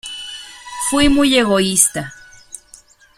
Fui 0.89 1.09
muy 1.09 1.37
egoísta. 1.37 2.11